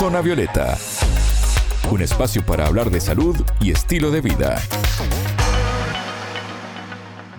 Zona 0.00 0.22
Violeta, 0.22 0.78
un 1.90 2.00
espacio 2.00 2.42
para 2.46 2.66
hablar 2.66 2.90
de 2.90 3.02
salud 3.02 3.36
y 3.60 3.70
estilo 3.70 4.10
de 4.10 4.22
vida. 4.22 4.58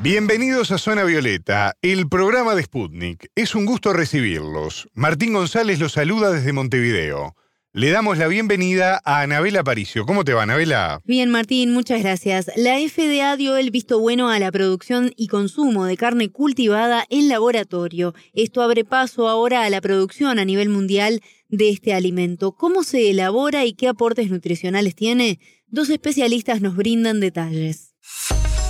Bienvenidos 0.03 0.69
a 0.69 0.77
Zona 0.77 1.03
Violeta, 1.03 1.73
el 1.81 2.07
programa 2.07 2.53
de 2.53 2.61
Sputnik. 2.61 3.31
Es 3.33 3.55
un 3.55 3.65
gusto 3.65 3.93
recibirlos. 3.93 4.87
Martín 4.93 5.33
González 5.33 5.79
los 5.79 5.93
saluda 5.93 6.29
desde 6.29 6.53
Montevideo. 6.53 7.35
Le 7.73 7.89
damos 7.89 8.17
la 8.17 8.27
bienvenida 8.27 9.01
a 9.05 9.21
Anabela 9.21 9.63
Paricio. 9.63 10.05
¿Cómo 10.05 10.25
te 10.25 10.33
va, 10.33 10.43
Anabela? 10.43 10.99
Bien, 11.05 11.31
Martín, 11.31 11.71
muchas 11.71 12.01
gracias. 12.01 12.51
La 12.57 12.77
FDA 12.77 13.37
dio 13.37 13.55
el 13.55 13.71
visto 13.71 13.97
bueno 13.97 14.29
a 14.29 14.39
la 14.39 14.51
producción 14.51 15.13
y 15.15 15.29
consumo 15.29 15.85
de 15.85 15.95
carne 15.95 16.29
cultivada 16.29 17.05
en 17.09 17.29
laboratorio. 17.29 18.13
Esto 18.33 18.61
abre 18.61 18.83
paso 18.83 19.29
ahora 19.29 19.63
a 19.63 19.69
la 19.69 19.79
producción 19.79 20.37
a 20.37 20.43
nivel 20.43 20.67
mundial 20.67 21.21
de 21.51 21.69
este 21.69 21.93
alimento. 21.93 22.53
¿Cómo 22.53 22.83
se 22.83 23.11
elabora 23.11 23.65
y 23.65 23.73
qué 23.73 23.87
aportes 23.87 24.31
nutricionales 24.31 24.95
tiene? 24.95 25.39
Dos 25.67 25.89
especialistas 25.89 26.61
nos 26.61 26.75
brindan 26.75 27.19
detalles. 27.19 27.93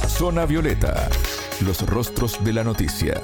Zona 0.08 0.46
Violeta, 0.46 1.10
los 1.66 1.82
rostros 1.88 2.44
de 2.44 2.54
la 2.54 2.64
noticia. 2.64 3.22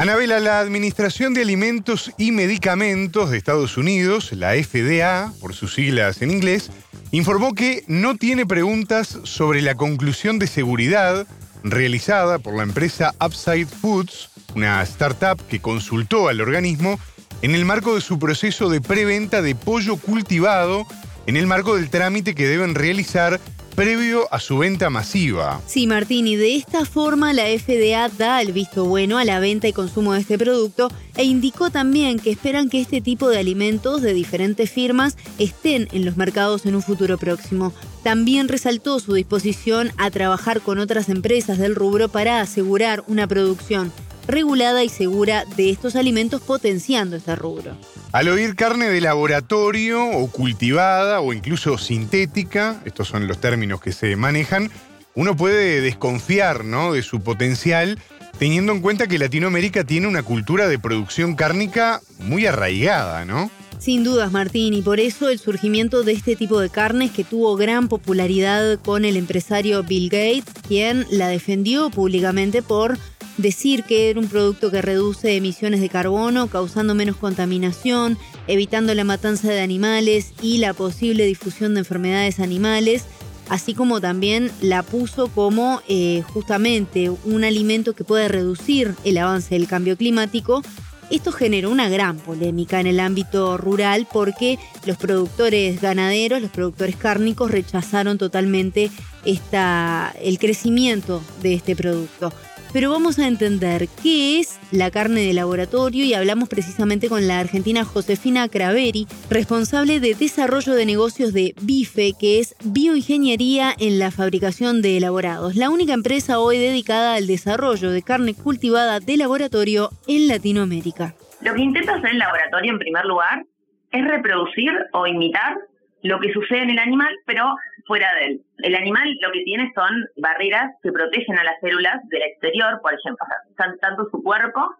Anabela, 0.00 0.40
la 0.40 0.60
Administración 0.60 1.34
de 1.34 1.42
Alimentos 1.42 2.10
y 2.16 2.32
Medicamentos 2.32 3.30
de 3.30 3.36
Estados 3.36 3.76
Unidos, 3.76 4.32
la 4.32 4.52
FDA, 4.54 5.30
por 5.40 5.54
sus 5.54 5.74
siglas 5.74 6.22
en 6.22 6.30
inglés, 6.30 6.70
informó 7.10 7.54
que 7.54 7.84
no 7.86 8.16
tiene 8.16 8.46
preguntas 8.46 9.18
sobre 9.24 9.60
la 9.60 9.74
conclusión 9.74 10.38
de 10.38 10.46
seguridad 10.46 11.26
realizada 11.62 12.38
por 12.38 12.56
la 12.56 12.62
empresa 12.62 13.14
Upside 13.24 13.66
Foods, 13.66 14.30
una 14.54 14.82
startup 14.82 15.40
que 15.48 15.60
consultó 15.60 16.28
al 16.28 16.40
organismo 16.40 16.98
en 17.42 17.54
el 17.54 17.64
marco 17.64 17.94
de 17.94 18.00
su 18.00 18.18
proceso 18.18 18.68
de 18.68 18.80
preventa 18.80 19.42
de 19.42 19.54
pollo 19.54 19.96
cultivado, 19.96 20.86
en 21.26 21.36
el 21.36 21.46
marco 21.46 21.76
del 21.76 21.90
trámite 21.90 22.34
que 22.34 22.46
deben 22.46 22.74
realizar 22.74 23.40
previo 23.74 24.32
a 24.32 24.40
su 24.40 24.58
venta 24.58 24.90
masiva. 24.90 25.60
Sí, 25.66 25.86
Martín, 25.86 26.26
y 26.26 26.36
de 26.36 26.56
esta 26.56 26.84
forma 26.84 27.32
la 27.32 27.44
FDA 27.44 28.08
da 28.08 28.42
el 28.42 28.52
visto 28.52 28.84
bueno 28.84 29.18
a 29.18 29.24
la 29.24 29.40
venta 29.40 29.68
y 29.68 29.72
consumo 29.72 30.12
de 30.12 30.20
este 30.20 30.38
producto 30.38 30.90
e 31.16 31.24
indicó 31.24 31.70
también 31.70 32.18
que 32.18 32.30
esperan 32.30 32.68
que 32.68 32.80
este 32.80 33.00
tipo 33.00 33.28
de 33.28 33.38
alimentos 33.38 34.02
de 34.02 34.12
diferentes 34.12 34.70
firmas 34.70 35.16
estén 35.38 35.88
en 35.92 36.04
los 36.04 36.16
mercados 36.16 36.66
en 36.66 36.74
un 36.74 36.82
futuro 36.82 37.18
próximo. 37.18 37.72
También 38.02 38.48
resaltó 38.48 38.98
su 39.00 39.14
disposición 39.14 39.92
a 39.96 40.10
trabajar 40.10 40.60
con 40.60 40.78
otras 40.78 41.08
empresas 41.08 41.58
del 41.58 41.74
rubro 41.74 42.08
para 42.08 42.40
asegurar 42.40 43.04
una 43.06 43.26
producción 43.26 43.92
regulada 44.30 44.84
y 44.84 44.88
segura 44.88 45.44
de 45.56 45.70
estos 45.70 45.96
alimentos 45.96 46.40
potenciando 46.40 47.16
este 47.16 47.36
rubro. 47.36 47.76
Al 48.12 48.28
oír 48.28 48.56
carne 48.56 48.88
de 48.88 49.00
laboratorio 49.00 50.04
o 50.04 50.30
cultivada 50.30 51.20
o 51.20 51.32
incluso 51.32 51.78
sintética, 51.78 52.80
estos 52.84 53.08
son 53.08 53.28
los 53.28 53.40
términos 53.40 53.80
que 53.80 53.92
se 53.92 54.16
manejan, 54.16 54.70
uno 55.14 55.36
puede 55.36 55.80
desconfiar 55.80 56.64
¿no? 56.64 56.92
de 56.92 57.02
su 57.02 57.20
potencial 57.20 57.98
teniendo 58.40 58.72
en 58.72 58.80
cuenta 58.80 59.06
que 59.06 59.18
Latinoamérica 59.18 59.84
tiene 59.84 60.06
una 60.06 60.22
cultura 60.22 60.66
de 60.66 60.78
producción 60.78 61.34
cárnica 61.34 62.00
muy 62.18 62.46
arraigada, 62.46 63.26
¿no? 63.26 63.50
Sin 63.78 64.02
dudas, 64.02 64.32
Martín, 64.32 64.72
y 64.72 64.80
por 64.80 64.98
eso 64.98 65.28
el 65.28 65.38
surgimiento 65.38 66.02
de 66.02 66.12
este 66.12 66.36
tipo 66.36 66.58
de 66.58 66.70
carnes 66.70 67.10
que 67.10 67.22
tuvo 67.22 67.56
gran 67.56 67.88
popularidad 67.88 68.78
con 68.78 69.04
el 69.04 69.18
empresario 69.18 69.82
Bill 69.82 70.08
Gates, 70.08 70.44
quien 70.66 71.06
la 71.10 71.28
defendió 71.28 71.90
públicamente 71.90 72.62
por 72.62 72.98
decir 73.36 73.84
que 73.84 74.10
era 74.10 74.20
un 74.20 74.28
producto 74.28 74.70
que 74.70 74.82
reduce 74.82 75.36
emisiones 75.36 75.80
de 75.80 75.88
carbono, 75.88 76.48
causando 76.48 76.94
menos 76.94 77.16
contaminación, 77.16 78.18
evitando 78.46 78.94
la 78.94 79.04
matanza 79.04 79.48
de 79.48 79.60
animales 79.60 80.32
y 80.42 80.58
la 80.58 80.74
posible 80.74 81.24
difusión 81.26 81.74
de 81.74 81.80
enfermedades 81.80 82.40
animales, 82.40 83.04
así 83.48 83.74
como 83.74 84.00
también 84.00 84.50
la 84.60 84.82
puso 84.82 85.28
como 85.28 85.82
eh, 85.88 86.22
justamente 86.32 87.10
un 87.10 87.44
alimento 87.44 87.94
que 87.94 88.04
puede 88.04 88.28
reducir 88.28 88.94
el 89.04 89.18
avance 89.18 89.54
del 89.54 89.66
cambio 89.66 89.96
climático. 89.96 90.62
Esto 91.10 91.32
generó 91.32 91.70
una 91.70 91.88
gran 91.88 92.18
polémica 92.18 92.78
en 92.78 92.86
el 92.86 93.00
ámbito 93.00 93.58
rural 93.58 94.06
porque 94.12 94.60
los 94.86 94.96
productores 94.96 95.80
ganaderos, 95.80 96.40
los 96.40 96.52
productores 96.52 96.94
cárnicos 96.94 97.50
rechazaron 97.50 98.16
totalmente 98.16 98.92
esta, 99.24 100.14
el 100.22 100.38
crecimiento 100.38 101.20
de 101.42 101.54
este 101.54 101.74
producto 101.74 102.32
pero 102.72 102.90
vamos 102.90 103.18
a 103.18 103.26
entender 103.26 103.88
qué 104.02 104.38
es 104.38 104.60
la 104.72 104.90
carne 104.90 105.20
de 105.20 105.32
laboratorio 105.32 106.04
y 106.04 106.14
hablamos 106.14 106.48
precisamente 106.48 107.08
con 107.08 107.26
la 107.26 107.40
argentina 107.40 107.84
Josefina 107.84 108.48
Craveri, 108.48 109.06
responsable 109.28 110.00
de 110.00 110.14
desarrollo 110.14 110.74
de 110.74 110.86
negocios 110.86 111.32
de 111.32 111.54
BIFE, 111.62 112.12
que 112.18 112.38
es 112.38 112.54
bioingeniería 112.64 113.72
en 113.78 113.98
la 113.98 114.10
fabricación 114.10 114.82
de 114.82 114.96
elaborados, 114.96 115.56
la 115.56 115.70
única 115.70 115.92
empresa 115.92 116.38
hoy 116.38 116.58
dedicada 116.58 117.14
al 117.14 117.26
desarrollo 117.26 117.90
de 117.90 118.02
carne 118.02 118.34
cultivada 118.34 119.00
de 119.00 119.16
laboratorio 119.16 119.90
en 120.06 120.28
Latinoamérica. 120.28 121.14
Lo 121.40 121.54
que 121.54 121.62
intenta 121.62 121.94
hacer 121.94 122.10
el 122.10 122.18
laboratorio 122.18 122.72
en 122.72 122.78
primer 122.78 123.04
lugar 123.06 123.44
es 123.92 124.06
reproducir 124.06 124.70
o 124.92 125.06
imitar 125.06 125.56
lo 126.02 126.18
que 126.20 126.32
sucede 126.32 126.62
en 126.62 126.70
el 126.70 126.78
animal, 126.78 127.14
pero 127.26 127.54
fuera 127.90 128.06
de 128.20 128.26
él. 128.26 128.40
El 128.58 128.76
animal 128.76 129.18
lo 129.20 129.32
que 129.32 129.42
tiene 129.42 129.72
son 129.74 129.90
barreras 130.16 130.70
que 130.80 130.92
protegen 130.92 131.36
a 131.36 131.42
las 131.42 131.58
células 131.60 131.98
del 132.08 132.22
exterior, 132.22 132.80
por 132.82 132.94
ejemplo, 132.94 133.26
tanto 133.56 134.08
su 134.12 134.22
cuerpo 134.22 134.76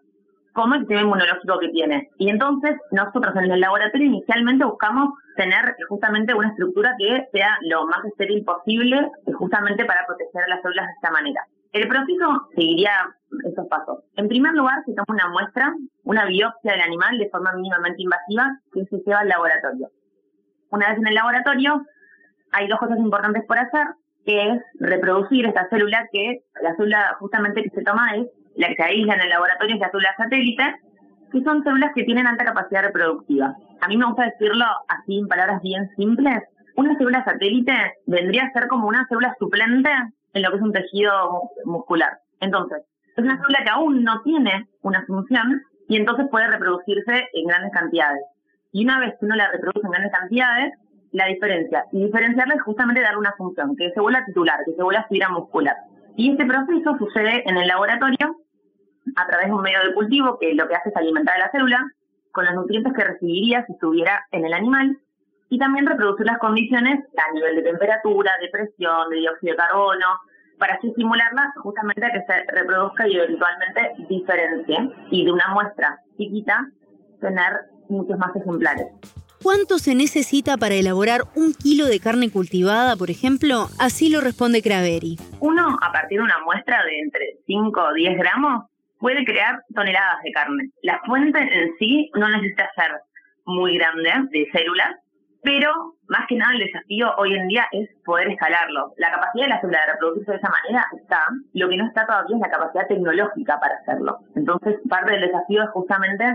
como 0.53 0.75
el 0.75 0.81
sistema 0.81 1.01
inmunológico 1.01 1.59
que 1.59 1.67
tiene. 1.69 2.09
Y 2.17 2.29
entonces 2.29 2.77
nosotros 2.91 3.35
en 3.35 3.51
el 3.51 3.59
laboratorio 3.59 4.07
inicialmente 4.07 4.63
buscamos 4.63 5.09
tener 5.35 5.75
justamente 5.89 6.33
una 6.33 6.51
estructura 6.51 6.95
que 6.97 7.27
sea 7.33 7.57
lo 7.63 7.85
más 7.87 7.99
estéril 8.05 8.45
posible, 8.45 9.11
justamente 9.33 9.83
para 9.83 10.05
proteger 10.07 10.45
a 10.45 10.55
las 10.55 10.61
células 10.61 10.87
de 10.87 10.93
esta 10.93 11.11
manera. 11.11 11.41
El 11.73 11.89
proceso 11.89 12.47
seguiría 12.55 12.93
estos 13.45 13.67
pasos. 13.67 14.05
En 14.15 14.29
primer 14.29 14.53
lugar, 14.53 14.83
se 14.85 14.93
toma 14.93 15.05
una 15.09 15.27
muestra, 15.27 15.73
una 16.03 16.25
biopsia 16.27 16.71
del 16.71 16.81
animal 16.81 17.17
de 17.17 17.29
forma 17.29 17.51
mínimamente 17.55 18.03
invasiva 18.03 18.57
que 18.71 18.85
se 18.85 19.03
lleva 19.05 19.19
al 19.19 19.27
laboratorio. 19.27 19.89
Una 20.69 20.87
vez 20.87 20.97
en 20.97 21.07
el 21.07 21.15
laboratorio, 21.15 21.81
hay 22.51 22.67
dos 22.67 22.79
cosas 22.79 22.97
importantes 22.97 23.43
por 23.47 23.57
hacer, 23.57 23.87
que 24.25 24.49
es 24.49 24.61
reproducir 24.79 25.45
esta 25.45 25.67
célula, 25.69 26.07
que 26.11 26.41
la 26.61 26.75
célula 26.75 27.15
justamente 27.19 27.63
que 27.63 27.69
se 27.69 27.83
toma 27.83 28.15
es 28.15 28.27
la 28.55 28.67
que 28.67 28.75
se 28.75 28.83
aísla 28.83 29.15
en 29.15 29.21
el 29.21 29.29
laboratorio, 29.29 29.75
es 29.75 29.81
la 29.81 29.89
célula 29.89 30.15
satélite, 30.17 30.75
que 31.31 31.41
son 31.41 31.63
células 31.63 31.91
que 31.95 32.03
tienen 32.03 32.27
alta 32.27 32.45
capacidad 32.45 32.83
reproductiva. 32.83 33.55
A 33.79 33.87
mí 33.87 33.97
me 33.97 34.05
gusta 34.05 34.25
decirlo 34.25 34.65
así 34.87 35.19
en 35.19 35.27
palabras 35.27 35.61
bien 35.61 35.89
simples. 35.95 36.43
Una 36.75 36.97
célula 36.97 37.23
satélite 37.23 37.73
vendría 38.05 38.43
a 38.43 38.51
ser 38.51 38.67
como 38.67 38.87
una 38.87 39.05
célula 39.07 39.33
suplente 39.39 39.89
en 40.33 40.41
lo 40.41 40.51
que 40.51 40.57
es 40.57 40.61
un 40.61 40.73
tejido 40.73 41.49
muscular. 41.65 42.19
Entonces, 42.39 42.83
es 43.15 43.23
una 43.23 43.37
célula 43.37 43.63
que 43.63 43.69
aún 43.69 44.03
no 44.03 44.21
tiene 44.21 44.67
una 44.81 45.03
función 45.05 45.61
y 45.87 45.97
entonces 45.97 46.27
puede 46.29 46.47
reproducirse 46.47 47.27
en 47.33 47.47
grandes 47.47 47.71
cantidades. 47.71 48.21
Y 48.71 48.85
una 48.85 48.99
vez 48.99 49.13
que 49.19 49.25
uno 49.25 49.35
la 49.35 49.51
reproduce 49.51 49.85
en 49.85 49.91
grandes 49.91 50.13
cantidades, 50.13 50.73
la 51.11 51.27
diferencia. 51.27 51.85
Y 51.91 52.05
diferenciarla 52.05 52.55
es 52.55 52.61
justamente 52.61 53.01
darle 53.01 53.19
una 53.19 53.33
función, 53.33 53.75
que 53.75 53.91
se 53.91 53.99
vuelva 53.99 54.25
titular, 54.25 54.59
que 54.65 54.73
se 54.73 54.83
vuelva 54.83 55.05
fibra 55.09 55.29
muscular. 55.29 55.75
Y 56.15 56.31
este 56.31 56.45
proceso 56.45 56.97
sucede 56.97 57.43
en 57.49 57.57
el 57.57 57.67
laboratorio 57.67 58.37
a 59.15 59.27
través 59.27 59.47
de 59.47 59.53
un 59.53 59.61
medio 59.61 59.79
de 59.83 59.93
cultivo 59.93 60.37
que 60.39 60.53
lo 60.53 60.67
que 60.67 60.75
hace 60.75 60.89
es 60.89 60.95
alimentar 60.95 61.35
a 61.35 61.45
la 61.45 61.51
célula 61.51 61.91
con 62.31 62.45
los 62.45 62.53
nutrientes 62.55 62.93
que 62.93 63.03
recibiría 63.03 63.65
si 63.65 63.73
estuviera 63.73 64.25
en 64.31 64.45
el 64.45 64.53
animal 64.53 64.97
y 65.49 65.59
también 65.59 65.85
reproducir 65.85 66.25
las 66.25 66.37
condiciones 66.37 67.03
a 67.17 67.33
nivel 67.33 67.55
de 67.57 67.63
temperatura, 67.63 68.31
de 68.39 68.49
presión, 68.49 69.09
de 69.09 69.17
dióxido 69.17 69.51
de 69.51 69.57
carbono, 69.57 70.05
para 70.57 70.75
así 70.75 70.89
estimularla 70.89 71.51
justamente 71.57 72.05
a 72.05 72.11
que 72.11 72.21
se 72.21 72.45
reproduzca 72.53 73.07
y 73.07 73.17
eventualmente 73.17 73.93
diferencie 74.07 74.91
y 75.09 75.25
de 75.25 75.31
una 75.31 75.47
muestra 75.49 75.99
chiquita 76.17 76.67
tener 77.19 77.51
muchos 77.89 78.17
más 78.17 78.33
ejemplares. 78.35 78.87
¿Cuánto 79.43 79.79
se 79.79 79.95
necesita 79.95 80.55
para 80.57 80.75
elaborar 80.75 81.21
un 81.35 81.53
kilo 81.53 81.87
de 81.87 81.99
carne 81.99 82.29
cultivada, 82.29 82.95
por 82.95 83.09
ejemplo? 83.09 83.69
Así 83.79 84.07
lo 84.11 84.21
responde 84.21 84.61
Craveri. 84.61 85.17
Uno, 85.39 85.79
a 85.81 85.91
partir 85.91 86.19
de 86.19 86.25
una 86.25 86.37
muestra 86.45 86.83
de 86.85 86.99
entre 86.99 87.25
5 87.47 87.81
o 87.81 87.93
10 87.93 88.17
gramos, 88.19 88.65
puede 88.99 89.25
crear 89.25 89.63
toneladas 89.73 90.21
de 90.23 90.31
carne. 90.31 90.69
La 90.83 91.01
fuente 91.07 91.39
en 91.39 91.71
sí 91.79 92.11
no 92.13 92.29
necesita 92.29 92.69
ser 92.75 92.91
muy 93.45 93.79
grande 93.79 94.11
de 94.29 94.47
células, 94.51 94.95
pero 95.41 95.95
más 96.07 96.27
que 96.29 96.35
nada 96.35 96.53
el 96.53 96.59
desafío 96.59 97.11
hoy 97.17 97.33
en 97.33 97.47
día 97.47 97.65
es 97.71 97.89
poder 98.05 98.27
escalarlo. 98.27 98.93
La 98.97 99.09
capacidad 99.09 99.45
de 99.45 99.49
la 99.49 99.61
célula 99.61 99.79
de 99.79 99.91
reproducirse 99.93 100.31
de 100.33 100.37
esa 100.37 100.51
manera 100.51 100.85
está, 101.01 101.19
lo 101.53 101.67
que 101.67 101.77
no 101.77 101.87
está 101.87 102.05
todavía 102.05 102.35
es 102.35 102.41
la 102.41 102.51
capacidad 102.51 102.87
tecnológica 102.87 103.59
para 103.59 103.73
hacerlo. 103.77 104.19
Entonces, 104.35 104.75
parte 104.87 105.13
del 105.13 105.21
desafío 105.21 105.63
es 105.63 105.69
justamente 105.71 106.25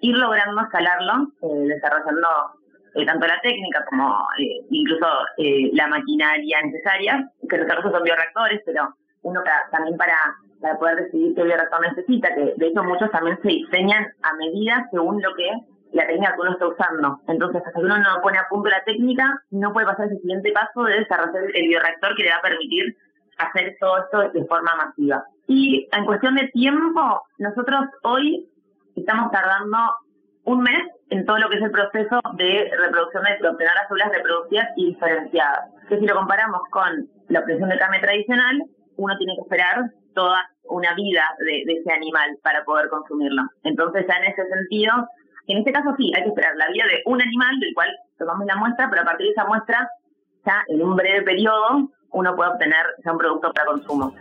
ir 0.00 0.16
logrando 0.16 0.60
escalarlo, 0.62 1.28
eh, 1.42 1.68
desarrollando 1.68 2.28
eh, 2.94 3.06
tanto 3.06 3.26
la 3.26 3.40
técnica 3.42 3.84
como 3.88 4.26
eh, 4.38 4.66
incluso 4.70 5.06
la 5.72 5.86
maquinaria 5.86 6.62
necesaria, 6.62 7.30
que 7.48 7.56
los 7.56 7.68
recursos 7.68 7.92
son 7.92 8.02
bioreactores, 8.02 8.62
pero 8.64 8.94
uno 9.22 9.42
también 9.70 9.96
para 9.96 10.16
para 10.60 10.78
poder 10.78 10.96
decidir 10.96 11.34
qué 11.34 11.42
bioreactor 11.42 11.80
necesita, 11.80 12.34
que 12.34 12.52
de 12.56 12.66
hecho 12.66 12.84
muchos 12.84 13.10
también 13.10 13.38
se 13.42 13.48
diseñan 13.48 14.06
a 14.22 14.34
medida 14.34 14.86
según 14.90 15.22
lo 15.22 15.34
que 15.34 15.50
la 15.92 16.06
técnica 16.06 16.34
que 16.34 16.40
uno 16.40 16.52
está 16.52 16.68
usando. 16.68 17.20
Entonces, 17.28 17.62
hasta 17.64 17.80
que 17.80 17.84
uno 17.86 17.98
no 17.98 18.22
pone 18.22 18.38
a 18.38 18.46
punto 18.48 18.68
la 18.68 18.84
técnica, 18.84 19.42
no 19.50 19.72
puede 19.72 19.86
pasar 19.86 20.06
ese 20.06 20.20
siguiente 20.20 20.52
paso 20.52 20.84
de 20.84 21.00
desarrollar 21.00 21.44
el 21.54 21.68
bioreactor 21.68 22.14
que 22.14 22.22
le 22.24 22.30
va 22.30 22.36
a 22.36 22.42
permitir 22.42 22.96
hacer 23.38 23.76
todo 23.80 23.98
esto 23.98 24.38
de 24.38 24.44
forma 24.44 24.76
masiva. 24.76 25.24
Y 25.46 25.88
en 25.92 26.04
cuestión 26.04 26.36
de 26.36 26.48
tiempo, 26.48 27.22
nosotros 27.38 27.86
hoy 28.02 28.48
estamos 29.00 29.30
tardando 29.30 29.76
un 30.44 30.62
mes 30.62 30.82
en 31.10 31.26
todo 31.26 31.38
lo 31.38 31.48
que 31.48 31.56
es 31.56 31.62
el 31.62 31.70
proceso 31.70 32.20
de 32.34 32.70
reproducción 32.78 33.24
de, 33.24 33.48
obtener 33.48 33.74
las 33.74 33.88
células 33.88 34.12
reproducidas 34.12 34.68
y 34.76 34.86
diferenciadas. 34.86 35.70
Que 35.88 35.98
si 35.98 36.06
lo 36.06 36.14
comparamos 36.14 36.62
con 36.70 37.08
la 37.28 37.40
obtención 37.40 37.68
de 37.68 37.78
carne 37.78 38.00
tradicional, 38.00 38.62
uno 38.96 39.16
tiene 39.18 39.34
que 39.36 39.42
esperar 39.42 39.90
toda 40.14 40.48
una 40.64 40.94
vida 40.94 41.22
de, 41.38 41.64
de, 41.66 41.80
ese 41.80 41.92
animal 41.92 42.38
para 42.42 42.64
poder 42.64 42.88
consumirlo. 42.88 43.42
Entonces, 43.64 44.06
ya 44.08 44.16
en 44.16 44.24
ese 44.24 44.46
sentido, 44.46 44.92
en 45.46 45.58
este 45.58 45.72
caso 45.72 45.94
sí, 45.96 46.12
hay 46.14 46.22
que 46.22 46.28
esperar 46.28 46.54
la 46.56 46.68
vida 46.68 46.84
de 46.86 47.02
un 47.06 47.20
animal 47.20 47.58
del 47.60 47.74
cual 47.74 47.88
tomamos 48.18 48.46
la 48.46 48.56
muestra, 48.56 48.88
pero 48.88 49.02
a 49.02 49.04
partir 49.04 49.26
de 49.26 49.32
esa 49.32 49.46
muestra, 49.46 49.88
ya 50.46 50.64
en 50.68 50.82
un 50.82 50.96
breve 50.96 51.22
periodo, 51.22 51.90
uno 52.12 52.36
puede 52.36 52.50
obtener 52.50 52.86
ya 53.04 53.12
un 53.12 53.18
producto 53.18 53.52
para 53.52 53.66
consumo. 53.66 54.14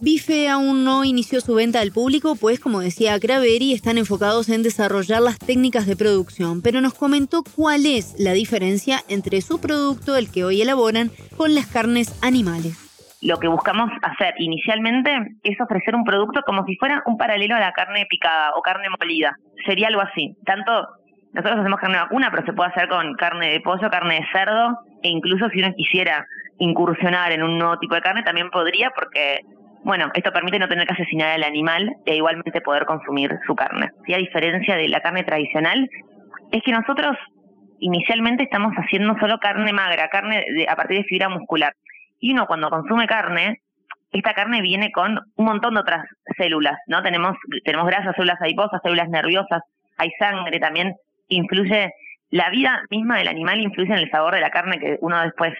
Bife 0.00 0.48
aún 0.48 0.84
no 0.84 1.04
inició 1.04 1.40
su 1.40 1.56
venta 1.56 1.80
al 1.80 1.90
público, 1.90 2.36
pues 2.40 2.60
como 2.60 2.78
decía 2.78 3.18
Craveri, 3.18 3.72
están 3.72 3.98
enfocados 3.98 4.48
en 4.48 4.62
desarrollar 4.62 5.20
las 5.20 5.40
técnicas 5.40 5.88
de 5.88 5.96
producción, 5.96 6.62
pero 6.62 6.80
nos 6.80 6.94
comentó 6.94 7.42
cuál 7.42 7.84
es 7.84 8.14
la 8.16 8.32
diferencia 8.32 9.00
entre 9.08 9.40
su 9.40 9.60
producto, 9.60 10.16
el 10.16 10.30
que 10.30 10.44
hoy 10.44 10.62
elaboran, 10.62 11.10
con 11.36 11.52
las 11.56 11.66
carnes 11.66 12.16
animales. 12.22 12.78
Lo 13.22 13.38
que 13.38 13.48
buscamos 13.48 13.90
hacer 14.02 14.34
inicialmente 14.38 15.10
es 15.42 15.60
ofrecer 15.60 15.96
un 15.96 16.04
producto 16.04 16.42
como 16.46 16.64
si 16.64 16.76
fuera 16.76 17.02
un 17.06 17.16
paralelo 17.16 17.56
a 17.56 17.60
la 17.60 17.72
carne 17.72 18.06
picada 18.08 18.52
o 18.54 18.62
carne 18.62 18.86
molida. 18.90 19.36
Sería 19.66 19.88
algo 19.88 20.02
así. 20.02 20.36
Tanto 20.46 20.70
nosotros 21.32 21.58
hacemos 21.58 21.80
carne 21.80 21.98
vacuna, 21.98 22.30
pero 22.30 22.46
se 22.46 22.52
puede 22.52 22.70
hacer 22.70 22.88
con 22.88 23.14
carne 23.14 23.50
de 23.50 23.60
pollo, 23.60 23.90
carne 23.90 24.20
de 24.20 24.26
cerdo, 24.32 24.78
e 25.02 25.08
incluso 25.08 25.48
si 25.48 25.58
uno 25.58 25.74
quisiera 25.76 26.24
incursionar 26.58 27.32
en 27.32 27.42
un 27.42 27.58
nuevo 27.58 27.78
tipo 27.80 27.96
de 27.96 28.00
carne, 28.00 28.22
también 28.22 28.50
podría, 28.50 28.90
porque 28.90 29.40
bueno, 29.88 30.10
esto 30.12 30.30
permite 30.32 30.58
no 30.58 30.68
tener 30.68 30.86
que 30.86 30.92
asesinar 30.92 31.30
al 31.30 31.44
animal 31.44 31.96
e 32.04 32.16
igualmente 32.16 32.60
poder 32.60 32.84
consumir 32.84 33.30
su 33.46 33.54
carne. 33.54 33.88
Si 34.04 34.12
a 34.12 34.18
diferencia 34.18 34.76
de 34.76 34.86
la 34.86 35.00
carne 35.00 35.24
tradicional, 35.24 35.88
es 36.52 36.62
que 36.62 36.72
nosotros 36.72 37.16
inicialmente 37.78 38.42
estamos 38.42 38.74
haciendo 38.74 39.16
solo 39.18 39.38
carne 39.38 39.72
magra, 39.72 40.10
carne 40.10 40.44
a 40.68 40.76
partir 40.76 40.98
de 40.98 41.04
fibra 41.04 41.30
muscular. 41.30 41.72
Y 42.20 42.34
uno 42.34 42.46
cuando 42.46 42.68
consume 42.68 43.06
carne, 43.06 43.62
esta 44.12 44.34
carne 44.34 44.60
viene 44.60 44.92
con 44.92 45.20
un 45.36 45.44
montón 45.46 45.72
de 45.72 45.80
otras 45.80 46.04
células, 46.36 46.76
¿no? 46.86 47.02
Tenemos, 47.02 47.38
tenemos 47.64 47.86
grasas, 47.86 48.14
células 48.14 48.42
adiposas, 48.42 48.82
células 48.82 49.08
nerviosas, 49.08 49.62
hay 49.96 50.10
sangre 50.18 50.60
también, 50.60 50.96
influye, 51.28 51.94
la 52.28 52.50
vida 52.50 52.82
misma 52.90 53.16
del 53.16 53.28
animal 53.28 53.58
influye 53.58 53.94
en 53.94 54.00
el 54.00 54.10
sabor 54.10 54.34
de 54.34 54.42
la 54.42 54.50
carne 54.50 54.78
que 54.80 54.98
uno 55.00 55.18
después 55.22 55.54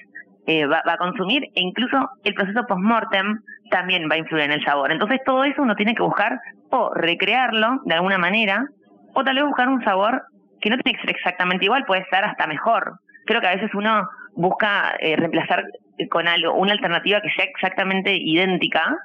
eh, 0.48 0.64
va, 0.64 0.82
va, 0.88 0.94
a 0.94 0.96
consumir 0.96 1.44
e 1.54 1.60
incluso 1.60 2.08
el 2.24 2.32
proceso 2.32 2.64
post-mortem 2.66 3.38
también 3.70 4.08
va 4.10 4.14
a 4.14 4.18
influir 4.18 4.44
en 4.44 4.52
el 4.52 4.64
sabor. 4.64 4.90
Entonces 4.90 5.20
todo 5.26 5.44
eso 5.44 5.60
uno 5.60 5.76
tiene 5.76 5.94
que 5.94 6.02
buscar 6.02 6.40
o 6.70 6.90
recrearlo 6.94 7.82
de 7.84 7.94
alguna 7.94 8.16
manera 8.16 8.66
o 9.12 9.22
tal 9.22 9.34
vez 9.36 9.44
buscar 9.44 9.68
un 9.68 9.84
sabor 9.84 10.22
que 10.62 10.70
no 10.70 10.78
tiene 10.78 10.96
que 10.96 11.04
ser 11.04 11.14
exactamente 11.14 11.66
igual, 11.66 11.84
puede 11.84 12.06
ser 12.10 12.24
hasta 12.24 12.46
mejor. 12.46 12.94
Creo 13.26 13.42
que 13.42 13.46
a 13.46 13.56
veces 13.56 13.70
uno 13.74 14.08
busca 14.36 14.96
eh, 15.00 15.16
reemplazar 15.16 15.64
con 16.10 16.26
algo 16.26 16.54
una 16.54 16.72
alternativa 16.72 17.20
que 17.20 17.30
sea 17.36 17.44
exactamente 17.44 18.16
idéntica 18.16 18.96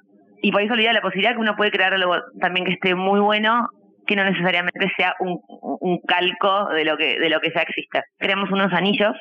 y 0.42 0.50
por 0.50 0.62
eso 0.62 0.76
olvida 0.76 0.94
la 0.94 1.02
posibilidad 1.02 1.34
que 1.34 1.42
uno 1.42 1.58
puede 1.58 1.72
crear 1.72 1.94
algo 1.94 2.16
también 2.40 2.66
que 2.66 2.74
esté 2.74 2.96
muy 2.96 3.20
bueno 3.20 3.68
que 4.08 4.16
no 4.16 4.24
necesariamente 4.24 4.90
sea 4.96 5.14
un, 5.20 5.42
un 5.82 6.00
calco 6.08 6.70
de 6.70 6.86
lo 6.86 6.96
que 6.96 7.20
de 7.20 7.30
lo 7.30 7.42
que 7.42 7.52
ya 7.54 7.64
existe. 7.64 8.02
Creamos 8.18 8.50
unos 8.50 8.72
anillos 8.72 9.18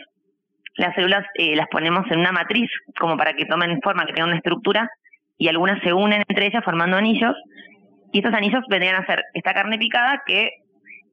las 0.76 0.94
células 0.94 1.24
eh, 1.34 1.54
las 1.56 1.68
ponemos 1.68 2.10
en 2.10 2.20
una 2.20 2.32
matriz 2.32 2.70
como 2.98 3.16
para 3.16 3.34
que 3.34 3.46
tomen 3.46 3.80
forma, 3.82 4.06
que 4.06 4.12
tengan 4.12 4.30
una 4.30 4.38
estructura 4.38 4.88
y 5.38 5.48
algunas 5.48 5.82
se 5.82 5.92
unen 5.92 6.22
entre 6.28 6.46
ellas 6.46 6.64
formando 6.64 6.96
anillos 6.96 7.34
y 8.12 8.18
estos 8.18 8.34
anillos 8.34 8.62
vendrían 8.68 8.96
a 8.96 9.06
ser 9.06 9.22
esta 9.34 9.54
carne 9.54 9.78
picada 9.78 10.22
que 10.26 10.50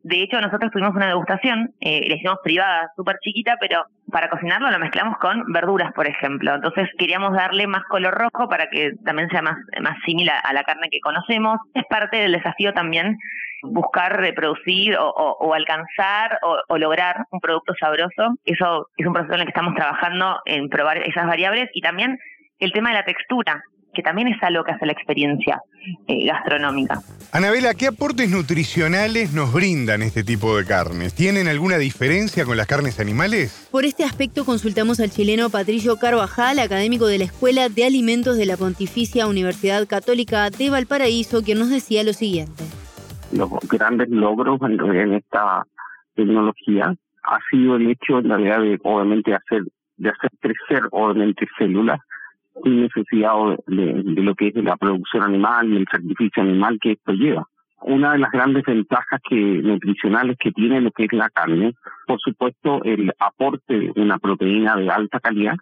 de 0.03 0.23
hecho 0.23 0.39
nosotros 0.39 0.71
tuvimos 0.71 0.95
una 0.95 1.07
degustación, 1.07 1.73
eh, 1.81 2.01
hicimos 2.05 2.39
privada, 2.43 2.91
súper 2.95 3.17
chiquita, 3.21 3.57
pero 3.59 3.85
para 4.11 4.29
cocinarlo 4.29 4.71
lo 4.71 4.79
mezclamos 4.79 5.17
con 5.17 5.43
verduras, 5.51 5.91
por 5.93 6.07
ejemplo. 6.07 6.55
Entonces 6.55 6.89
queríamos 6.97 7.33
darle 7.33 7.67
más 7.67 7.83
color 7.85 8.13
rojo 8.13 8.47
para 8.47 8.67
que 8.69 8.93
también 9.05 9.29
sea 9.29 9.41
más, 9.41 9.57
más 9.81 9.97
similar 10.05 10.39
a 10.43 10.53
la 10.53 10.63
carne 10.63 10.89
que 10.89 10.99
conocemos. 11.01 11.59
Es 11.73 11.83
parte 11.89 12.17
del 12.17 12.31
desafío 12.31 12.73
también 12.73 13.17
buscar 13.61 14.19
reproducir 14.19 14.95
o, 14.97 15.53
alcanzar 15.53 16.39
o, 16.41 16.77
lograr 16.77 17.25
un 17.31 17.39
producto 17.39 17.73
sabroso. 17.79 18.35
Eso 18.45 18.87
es 18.95 19.05
un 19.05 19.13
proceso 19.13 19.33
en 19.33 19.41
el 19.41 19.45
que 19.45 19.51
estamos 19.51 19.75
trabajando 19.75 20.39
en 20.45 20.69
probar 20.69 20.97
esas 20.97 21.27
variables 21.27 21.69
y 21.73 21.81
también 21.81 22.17
el 22.59 22.71
tema 22.71 22.89
de 22.89 22.95
la 22.95 23.05
textura, 23.05 23.63
que 23.93 24.01
también 24.01 24.27
es 24.27 24.41
algo 24.41 24.63
que 24.63 24.71
hace 24.71 24.85
la 24.85 24.91
experiencia 24.91 25.61
eh, 26.07 26.25
gastronómica. 26.25 26.99
Anabela, 27.31 27.73
¿qué 27.73 27.87
aportes 27.87 28.29
nutricionales 28.29 29.33
nos 29.33 29.53
brindan 29.53 30.01
este 30.01 30.23
tipo 30.23 30.57
de 30.57 30.65
carnes? 30.65 31.15
¿Tienen 31.15 31.47
alguna 31.47 31.77
diferencia 31.77 32.45
con 32.45 32.57
las 32.57 32.67
carnes 32.67 32.99
animales? 32.99 33.67
Por 33.71 33.85
este 33.85 34.03
aspecto 34.03 34.45
consultamos 34.45 34.99
al 34.99 35.09
chileno 35.09 35.49
Patricio 35.49 35.97
Carvajal, 35.97 36.59
académico 36.59 37.07
de 37.07 37.19
la 37.19 37.25
Escuela 37.25 37.69
de 37.69 37.85
Alimentos 37.85 38.37
de 38.37 38.45
la 38.45 38.57
Pontificia 38.57 39.27
Universidad 39.27 39.87
Católica 39.87 40.49
de 40.49 40.69
Valparaíso, 40.69 41.43
quien 41.43 41.59
nos 41.59 41.69
decía 41.69 42.03
lo 42.03 42.13
siguiente 42.13 42.63
los 43.31 43.49
grandes 43.69 44.09
logros 44.09 44.59
en, 44.61 45.13
esta 45.13 45.63
tecnología 46.15 46.93
ha 47.23 47.37
sido 47.51 47.75
el 47.75 47.91
hecho 47.91 48.19
en 48.19 48.29
realidad 48.29 48.61
de 48.61 48.79
obviamente 48.83 49.33
hacer 49.33 49.63
de 49.97 50.09
hacer 50.09 50.29
crecer 50.39 50.83
obviamente 50.91 51.47
células 51.57 51.99
sin 52.63 52.81
necesidad 52.81 53.33
de, 53.67 54.03
lo 54.21 54.35
que 54.35 54.47
es 54.47 54.55
la 54.55 54.77
producción 54.77 55.23
animal 55.23 55.71
y 55.71 55.77
el 55.77 55.87
sacrificio 55.91 56.43
animal 56.43 56.77
que 56.81 56.91
esto 56.93 57.13
lleva. 57.13 57.47
Una 57.81 58.11
de 58.11 58.19
las 58.19 58.31
grandes 58.31 58.63
ventajas 58.65 59.21
que 59.27 59.35
nutricionales 59.35 60.37
que 60.37 60.51
tiene 60.51 60.81
lo 60.81 60.91
que 60.91 61.05
es 61.05 61.13
la 61.13 61.29
carne, 61.29 61.73
por 62.05 62.19
supuesto, 62.19 62.83
el 62.83 63.11
aporte 63.19 63.79
de 63.79 63.93
una 63.95 64.19
proteína 64.19 64.75
de 64.75 64.89
alta 64.89 65.19
calidad 65.19 65.55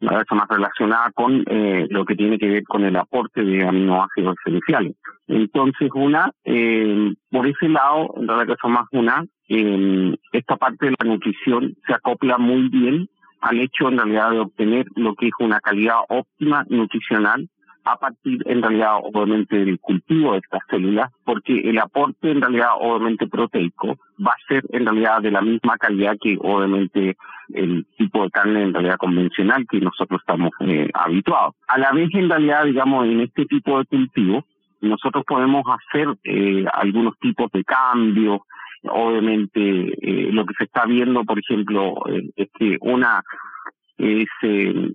está 0.00 0.34
más 0.34 0.48
relacionada 0.48 1.10
con 1.12 1.44
eh, 1.46 1.86
lo 1.90 2.04
que 2.04 2.16
tiene 2.16 2.38
que 2.38 2.48
ver 2.48 2.64
con 2.64 2.84
el 2.84 2.96
aporte 2.96 3.42
de 3.42 3.66
aminoácidos 3.66 4.36
esenciales. 4.44 4.96
Entonces, 5.28 5.90
una, 5.94 6.30
eh, 6.44 7.14
por 7.30 7.46
ese 7.46 7.68
lado, 7.68 8.12
en 8.16 8.28
realidad 8.28 8.56
son 8.60 8.72
más 8.72 8.86
una, 8.92 9.24
eh, 9.48 10.16
esta 10.32 10.56
parte 10.56 10.86
de 10.86 10.94
la 10.98 11.10
nutrición 11.10 11.74
se 11.86 11.94
acopla 11.94 12.38
muy 12.38 12.68
bien 12.68 13.08
al 13.42 13.58
hecho 13.58 13.88
en 13.88 13.98
realidad 13.98 14.30
de 14.30 14.38
obtener 14.38 14.86
lo 14.96 15.14
que 15.14 15.26
es 15.26 15.32
una 15.40 15.60
calidad 15.60 15.96
óptima 16.08 16.64
nutricional 16.68 17.48
a 17.84 17.96
partir 17.96 18.40
en 18.46 18.62
realidad 18.62 18.98
obviamente 19.02 19.64
del 19.64 19.80
cultivo 19.80 20.32
de 20.32 20.38
estas 20.38 20.62
células, 20.70 21.10
porque 21.24 21.52
el 21.68 21.78
aporte 21.78 22.30
en 22.30 22.40
realidad 22.40 22.70
obviamente 22.78 23.26
proteico 23.26 23.96
va 24.24 24.30
a 24.30 24.46
ser 24.48 24.62
en 24.70 24.86
realidad 24.86 25.20
de 25.20 25.32
la 25.32 25.40
misma 25.40 25.76
calidad 25.78 26.16
que 26.20 26.38
obviamente 26.40 27.16
el 27.52 27.84
tipo 27.98 28.22
de 28.22 28.30
carne 28.30 28.62
en 28.62 28.72
realidad 28.72 28.96
convencional 28.96 29.66
que 29.68 29.80
nosotros 29.80 30.20
estamos 30.20 30.50
eh, 30.60 30.88
habituados. 30.94 31.54
A 31.66 31.78
la 31.78 31.90
vez 31.92 32.08
en 32.14 32.28
realidad 32.28 32.64
digamos 32.64 33.06
en 33.06 33.20
este 33.20 33.44
tipo 33.46 33.78
de 33.78 33.84
cultivo 33.86 34.44
nosotros 34.80 35.24
podemos 35.26 35.64
hacer 35.66 36.08
eh, 36.24 36.64
algunos 36.72 37.18
tipos 37.18 37.50
de 37.52 37.64
cambios, 37.64 38.40
obviamente 38.84 39.60
eh, 39.60 40.30
lo 40.32 40.44
que 40.44 40.54
se 40.58 40.64
está 40.64 40.84
viendo 40.86 41.24
por 41.24 41.38
ejemplo 41.38 41.94
es 42.36 42.48
que 42.58 42.76
una 42.80 43.22
eh, 44.04 44.26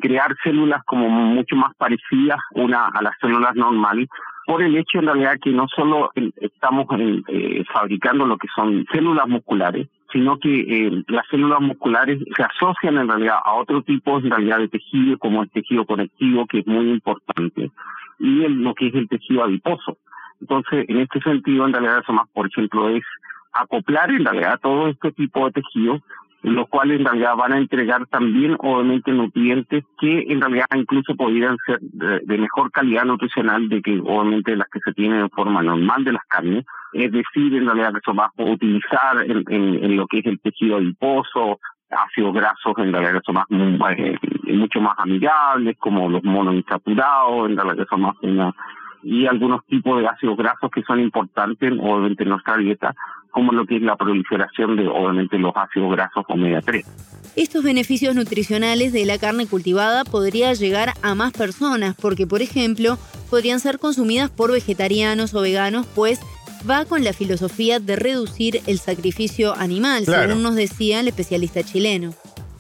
crear 0.02 0.36
células 0.44 0.84
como 0.84 1.08
mucho 1.08 1.56
más 1.56 1.74
parecidas 1.78 2.40
una 2.56 2.88
a 2.88 3.02
las 3.02 3.14
células 3.22 3.56
normales 3.56 4.10
por 4.46 4.62
el 4.62 4.76
hecho 4.76 5.00
en 5.00 5.06
realidad 5.06 5.38
que 5.42 5.52
no 5.52 5.66
solo 5.74 6.12
eh, 6.16 6.30
estamos 6.42 6.88
eh, 7.30 7.64
fabricando 7.72 8.26
lo 8.26 8.38
que 8.38 8.50
son 8.54 8.86
células 8.92 9.26
musculares 9.30 9.88
sino 10.12 10.38
que 10.40 11.04
las 11.08 11.26
células 11.30 11.62
musculares 11.62 12.20
se 12.36 12.44
asocian 12.44 12.98
en 12.98 13.08
realidad 13.08 13.38
a 13.46 13.54
otro 13.54 13.82
tipo 13.82 14.18
en 14.18 14.30
realidad 14.30 14.60
de 14.60 14.68
tejido 14.68 15.18
como 15.20 15.44
el 15.44 15.50
tejido 15.52 15.86
conectivo 15.86 16.46
que 16.46 16.60
es 16.60 16.68
muy 16.68 16.90
importante 16.90 17.72
y 18.20 18.44
el, 18.44 18.62
lo 18.62 18.74
que 18.74 18.88
es 18.88 18.96
el 18.96 19.08
tejido 19.08 19.46
adiposo. 19.46 20.00
Entonces 20.42 20.84
en 20.90 21.00
este 21.00 21.22
sentido 21.22 21.66
en 21.66 21.72
realidad 21.72 22.00
eso 22.04 22.12
más 22.12 22.28
por 22.34 22.48
ejemplo 22.48 22.90
es 22.90 23.04
acoplar 23.62 24.12
en 24.12 24.26
realidad 24.26 24.60
todo 24.62 24.88
este 24.88 25.12
tipo 25.12 25.46
de 25.46 25.62
tejido 25.62 26.02
los 26.44 26.70
cuales 26.70 27.00
en 27.00 27.06
realidad 27.06 27.36
van 27.36 27.54
a 27.54 27.58
entregar 27.58 28.06
también 28.08 28.56
obviamente 28.60 29.12
nutrientes 29.12 29.84
que 30.00 30.26
en 30.30 30.40
realidad 30.40 30.68
incluso 30.76 31.16
podrían 31.16 31.58
ser 31.66 31.80
de, 31.82 32.38
mejor 32.38 32.72
calidad 32.72 33.06
nutricional 33.06 33.68
de 33.70 33.82
que 33.82 34.00
obviamente 34.00 34.56
las 34.56 34.68
que 34.70 34.80
se 34.80 34.94
tienen 34.94 35.22
en 35.22 35.30
forma 35.30 35.64
normal 35.64 36.04
de 36.04 36.14
las 36.14 36.24
carnes, 36.28 36.66
es 36.94 37.12
decir, 37.12 37.56
en 37.56 37.66
realidad 37.66 37.94
eso 38.02 38.14
va 38.14 38.32
a 38.38 38.44
utilizar 38.44 39.26
en, 39.26 39.44
en, 39.50 39.98
lo 39.98 40.08
que 40.08 40.20
es 40.20 40.26
el 40.26 40.40
tejido 40.40 40.78
adiposo, 40.78 41.60
ácidos 41.90 42.34
grasos 42.34 42.74
en 42.78 42.94
realidad 42.94 43.22
son 43.26 43.36
más 43.36 43.46
eh, 43.98 44.18
mucho 44.54 44.82
más 44.82 44.94
amigables 44.98 45.78
como 45.80 46.10
los 46.10 46.22
monoinsaturados 46.24 47.50
en 47.50 47.56
realidad 47.56 47.88
son 47.90 48.02
más 48.02 48.16
una 48.22 48.54
y 49.04 49.26
algunos 49.26 49.66
tipos 49.68 50.02
de 50.02 50.08
ácidos 50.08 50.38
grasos 50.38 50.70
que 50.70 50.84
son 50.84 51.00
importantes 51.00 51.72
obviamente 51.80 52.24
en 52.24 52.30
nuestra 52.30 52.58
dieta, 52.58 52.94
como 53.38 53.52
lo 53.52 53.68
que 53.68 53.76
es 53.76 53.84
la 53.84 53.96
proliferación 53.96 54.78
de 54.78 54.88
obviamente 54.88 55.38
los 55.38 55.54
ácidos 55.56 55.92
grasos 55.92 56.26
omega 56.28 56.60
3. 56.60 56.84
Estos 57.36 57.64
beneficios 57.64 58.16
nutricionales 58.16 58.92
de 58.94 59.06
la 59.06 59.20
carne 59.20 59.46
cultivada 59.46 60.06
podría 60.06 60.56
llegar 60.56 60.94
a 61.04 61.14
más 61.14 61.34
personas 61.34 61.96
porque, 62.02 62.26
por 62.26 62.42
ejemplo, 62.42 62.98
podrían 63.30 63.60
ser 63.60 63.78
consumidas 63.78 64.32
por 64.32 64.52
vegetarianos 64.52 65.36
o 65.36 65.42
veganos, 65.42 65.86
pues 65.94 66.20
va 66.68 66.86
con 66.86 67.04
la 67.04 67.14
filosofía 67.14 67.80
de 67.80 67.96
reducir 67.96 68.62
el 68.66 68.80
sacrificio 68.80 69.54
animal, 69.56 70.06
según 70.06 70.42
nos 70.42 70.56
decía 70.56 71.00
el 71.00 71.08
especialista 71.08 71.62
chileno. 71.62 72.16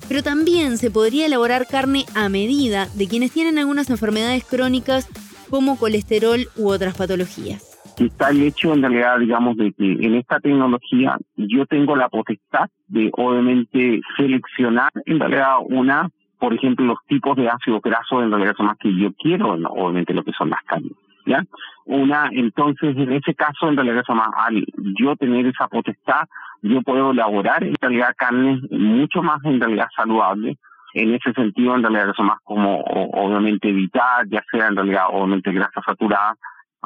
Pero 0.07 0.21
también 0.21 0.77
se 0.77 0.91
podría 0.91 1.25
elaborar 1.25 1.65
carne 1.65 2.05
a 2.13 2.29
medida 2.29 2.87
de 2.93 3.07
quienes 3.07 3.31
tienen 3.31 3.57
algunas 3.57 3.89
enfermedades 3.89 4.43
crónicas 4.43 5.07
como 5.49 5.79
colesterol 5.79 6.47
u 6.55 6.69
otras 6.69 6.95
patologías. 6.95 7.66
Está 7.97 8.29
el 8.29 8.43
hecho 8.43 8.73
en 8.73 8.81
realidad, 8.81 9.17
digamos, 9.17 9.57
de 9.57 9.73
que 9.73 9.91
en 9.91 10.15
esta 10.15 10.39
tecnología 10.39 11.17
yo 11.35 11.65
tengo 11.65 11.95
la 11.95 12.09
potestad 12.09 12.69
de 12.87 13.09
obviamente 13.13 14.01
seleccionar 14.15 14.91
en 15.05 15.19
realidad 15.19 15.55
una, 15.67 16.09
por 16.39 16.53
ejemplo, 16.53 16.85
los 16.85 16.99
tipos 17.07 17.35
de 17.35 17.49
ácidos 17.49 17.81
grasos 17.81 18.23
en 18.23 18.29
realidad 18.29 18.53
son 18.55 18.67
más 18.67 18.77
que 18.77 18.95
yo 18.95 19.11
quiero, 19.13 19.53
obviamente 19.53 20.13
lo 20.13 20.23
que 20.23 20.31
son 20.33 20.51
las 20.51 20.61
carnes. 20.63 20.91
¿Ya? 21.25 21.43
Una, 21.85 22.29
entonces, 22.31 22.95
en 22.95 23.11
ese 23.11 23.33
caso, 23.33 23.67
en 23.67 23.75
realidad, 23.75 24.03
más, 24.09 24.29
al 24.37 24.63
yo 24.99 25.15
tener 25.15 25.45
esa 25.47 25.67
potestad, 25.67 26.27
yo 26.61 26.81
puedo 26.83 27.11
elaborar 27.11 27.63
en 27.63 27.75
realidad 27.81 28.13
carnes 28.15 28.61
mucho 28.71 29.21
más 29.23 29.43
en 29.43 29.59
realidad 29.59 29.87
saludables, 29.95 30.57
en 30.93 31.13
ese 31.13 31.33
sentido, 31.33 31.75
en 31.75 31.81
realidad, 31.81 32.11
eso 32.11 32.23
más 32.23 32.39
como 32.43 32.79
obviamente 32.79 33.69
evitar, 33.69 34.27
ya 34.29 34.43
sea 34.51 34.67
en 34.67 34.75
realidad 34.75 35.05
obviamente 35.11 35.51
grasa 35.51 35.81
saturada, 35.85 36.35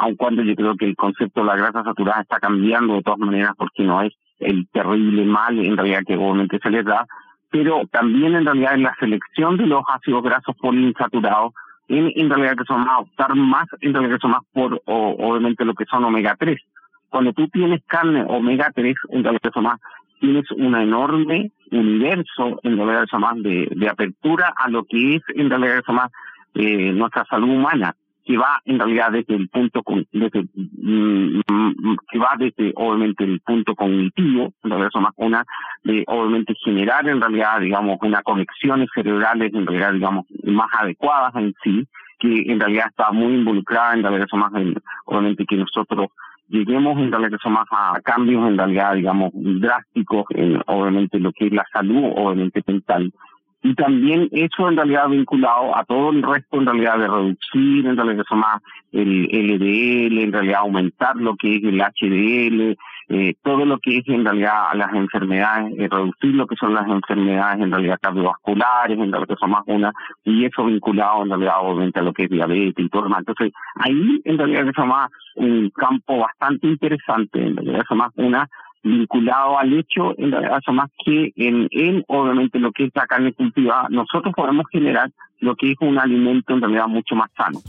aun 0.01 0.15
cuando 0.15 0.41
yo 0.41 0.55
creo 0.55 0.75
que 0.75 0.85
el 0.85 0.95
concepto 0.95 1.41
de 1.41 1.47
la 1.47 1.55
grasa 1.55 1.83
saturada 1.83 2.21
está 2.21 2.39
cambiando 2.39 2.95
de 2.95 3.03
todas 3.03 3.19
maneras 3.19 3.53
porque 3.55 3.83
no 3.83 4.01
es 4.01 4.11
el 4.39 4.67
terrible 4.69 5.25
mal 5.25 5.59
en 5.59 5.77
realidad 5.77 6.01
que 6.07 6.15
obviamente 6.15 6.57
se 6.57 6.71
les 6.71 6.83
da, 6.83 7.05
pero 7.51 7.83
también 7.91 8.33
en 8.33 8.45
realidad 8.45 8.73
en 8.73 8.83
la 8.83 8.95
selección 8.99 9.57
de 9.57 9.67
los 9.67 9.83
ácidos 9.87 10.23
grasos 10.23 10.55
poliinsaturados, 10.59 11.53
en, 11.87 12.11
en 12.15 12.29
realidad 12.29 12.55
que 12.57 12.63
son 12.65 12.83
más, 12.83 13.01
optar 13.01 13.35
más 13.35 13.67
en 13.81 13.93
realidad 13.93 14.15
que 14.15 14.21
son 14.21 14.31
más 14.31 14.41
por 14.51 14.81
obviamente 14.85 15.65
lo 15.65 15.75
que 15.75 15.85
son 15.85 16.03
omega 16.03 16.35
3. 16.39 16.59
Cuando 17.09 17.33
tú 17.33 17.47
tienes 17.49 17.81
carne 17.85 18.25
omega 18.27 18.71
3, 18.73 18.95
en 19.09 19.23
realidad 19.23 19.41
que 19.43 19.51
son 19.51 19.65
más 19.65 19.79
tienes 20.19 20.49
un 20.51 20.75
enorme 20.75 21.51
universo 21.71 22.59
en 22.63 22.77
realidad 22.77 23.03
eso 23.03 23.19
más 23.19 23.35
de, 23.43 23.87
apertura 23.87 24.51
a 24.55 24.67
lo 24.67 24.83
que 24.83 25.15
es 25.15 25.21
en 25.35 25.49
realidad 25.49 25.77
eso 25.77 25.93
más 25.93 26.11
eh, 26.55 26.91
nuestra 26.91 27.25
salud 27.25 27.49
humana 27.49 27.95
que 28.25 28.37
va 28.37 28.61
en 28.65 28.79
realidad 28.79 29.11
desde 29.11 29.35
el 29.35 29.49
punto 29.49 29.81
desde, 30.11 30.43
mm, 30.53 31.41
mm, 31.47 31.97
que 32.11 32.19
va 32.19 32.35
desde 32.37 32.71
obviamente 32.75 33.23
el 33.23 33.39
punto 33.41 33.75
cognitivo 33.75 34.53
eso 34.63 35.01
más 35.01 35.13
una 35.17 35.43
de 35.83 36.03
obviamente 36.07 36.53
generar 36.63 37.07
en 37.07 37.19
realidad 37.19 37.59
digamos 37.59 37.97
unas 38.01 38.23
conexiones 38.23 38.89
cerebrales 38.93 39.53
en 39.53 39.65
realidad 39.65 39.93
digamos 39.93 40.25
más 40.43 40.69
adecuadas 40.79 41.35
en 41.35 41.53
sí 41.63 41.87
que 42.19 42.51
en 42.51 42.59
realidad 42.59 42.85
está 42.89 43.11
muy 43.11 43.33
involucrada 43.33 43.95
en 43.95 44.05
eso 44.05 44.37
más 44.37 44.53
en, 44.55 44.75
obviamente 45.05 45.45
que 45.45 45.57
nosotros 45.57 46.09
lleguemos 46.51 46.97
en 46.99 47.11
realidad 47.11 47.39
más 47.45 47.65
a 47.71 47.99
cambios 48.03 48.47
en 48.47 48.57
realidad, 48.57 48.93
digamos, 48.93 49.31
drásticos 49.33 50.25
en 50.31 50.61
obviamente 50.67 51.17
lo 51.17 51.31
que 51.31 51.47
es 51.47 51.53
la 51.53 51.65
salud, 51.71 52.11
obviamente 52.15 52.61
mental. 52.67 53.11
Y 53.63 53.75
también 53.75 54.27
eso 54.31 54.69
en 54.69 54.75
realidad 54.75 55.07
vinculado 55.09 55.75
a 55.77 55.85
todo 55.85 56.09
el 56.09 56.23
resto 56.23 56.57
en 56.57 56.65
realidad 56.65 56.97
de 56.97 57.07
reducir 57.07 57.85
en 57.85 57.95
realidad 57.95 58.23
más 58.31 58.61
el 58.91 59.23
LDL, 59.25 60.19
en 60.19 60.31
realidad 60.31 60.61
aumentar 60.61 61.15
lo 61.15 61.35
que 61.35 61.57
es 61.57 61.63
el 61.63 61.79
HDL, 61.79 62.77
eh, 63.09 63.35
todo 63.43 63.65
lo 63.65 63.77
que 63.79 63.97
es 63.97 64.07
en 64.07 64.25
realidad 64.25 64.73
las 64.73 64.93
enfermedades, 64.93 65.73
eh, 65.77 65.87
reducir 65.89 66.33
lo 66.33 66.47
que 66.47 66.55
son 66.55 66.73
las 66.73 66.87
enfermedades 66.87 67.61
en 67.61 67.71
realidad 67.71 67.99
cardiovasculares, 68.01 68.97
en 68.97 69.11
realidad 69.11 69.27
que 69.27 69.35
son 69.39 69.51
más 69.51 69.63
una, 69.67 69.93
y 70.23 70.45
eso 70.45 70.65
vinculado 70.65 71.23
en 71.23 71.29
realidad 71.29 71.55
obviamente 71.59 71.99
a 71.99 72.03
lo 72.03 72.13
que 72.13 72.23
es 72.23 72.29
diabetes 72.29 72.85
y 72.85 72.89
todo 72.89 73.01
lo 73.01 73.07
demás. 73.09 73.19
Entonces, 73.27 73.53
ahí 73.75 74.21
en 74.23 74.37
realidad 74.37 74.67
es 74.67 74.85
más 74.85 75.09
un 75.35 75.69
campo 75.71 76.19
bastante 76.19 76.67
interesante, 76.67 77.45
en 77.45 77.57
realidad 77.57 77.83
es 77.89 77.97
más 77.97 78.11
una 78.15 78.49
vinculado 78.83 79.59
al 79.59 79.73
hecho, 79.73 80.13
en 80.17 80.31
realidad 80.31 80.59
eso 80.61 80.73
más 80.73 80.89
que 81.05 81.31
en, 81.35 81.67
en 81.71 82.03
obviamente 82.07 82.59
lo 82.59 82.71
que 82.71 82.85
es 82.85 82.91
la 82.93 83.05
carne 83.05 83.33
cultivada, 83.33 83.87
nosotros 83.89 84.33
podemos 84.35 84.65
generar 84.71 85.11
lo 85.39 85.55
que 85.55 85.71
es 85.71 85.77
un 85.81 85.99
alimento 85.99 86.53
en 86.53 86.61
realidad 86.61 86.87
mucho 86.87 87.15
más 87.15 87.29
sano. 87.35 87.59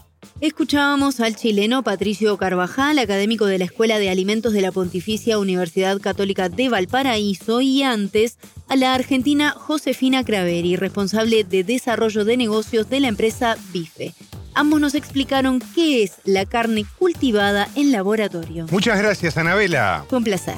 Escuchábamos 0.40 1.20
al 1.20 1.34
chileno 1.34 1.82
Patricio 1.82 2.36
Carvajal, 2.36 2.98
académico 2.98 3.46
de 3.46 3.58
la 3.58 3.64
Escuela 3.64 3.98
de 3.98 4.08
Alimentos 4.08 4.52
de 4.52 4.60
la 4.60 4.72
Pontificia 4.72 5.38
Universidad 5.38 6.00
Católica 6.00 6.48
de 6.48 6.68
Valparaíso, 6.68 7.60
y 7.60 7.82
antes 7.82 8.38
a 8.68 8.76
la 8.76 8.94
argentina 8.94 9.50
Josefina 9.50 10.24
Craveri, 10.24 10.76
responsable 10.76 11.44
de 11.44 11.64
desarrollo 11.64 12.24
de 12.24 12.36
negocios 12.36 12.88
de 12.88 13.00
la 13.00 13.08
empresa 13.08 13.56
Bife. 13.72 14.12
Ambos 14.54 14.80
nos 14.80 14.94
explicaron 14.94 15.60
qué 15.74 16.02
es 16.02 16.12
la 16.24 16.44
carne 16.46 16.84
cultivada 16.98 17.68
en 17.74 17.92
laboratorio. 17.92 18.66
Muchas 18.70 18.98
gracias, 18.98 19.36
Anabela. 19.36 20.04
Fue 20.08 20.18
un 20.18 20.24
placer. 20.24 20.56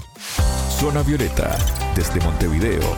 Zona 0.81 1.03
Violeta, 1.03 1.57
desde 1.95 2.21
Montevideo, 2.21 2.97